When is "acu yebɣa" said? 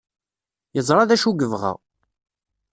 1.15-1.73